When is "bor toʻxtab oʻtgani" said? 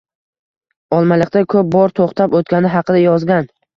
1.77-2.73